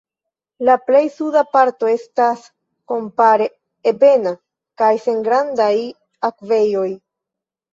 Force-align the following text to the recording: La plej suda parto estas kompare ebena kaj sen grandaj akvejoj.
La 0.67 0.75
plej 0.85 1.01
suda 1.17 1.43
parto 1.55 1.89
estas 1.91 2.41
kompare 2.93 3.47
ebena 3.93 4.33
kaj 4.83 4.91
sen 5.05 5.23
grandaj 5.29 5.71
akvejoj. 6.33 6.89